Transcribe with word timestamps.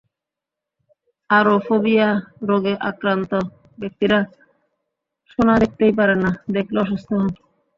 Aurophobia 1.29 2.09
রোগে 2.49 2.73
আক্রান্ত 2.89 3.31
ব্যক্তিরা 3.77 4.19
সোনা 5.29 5.55
দেখতেই 5.61 5.93
পারেন 5.99 6.19
না, 6.25 6.31
দেখলে 6.55 6.77
অসুস্থ 6.83 7.09
হন। 7.19 7.31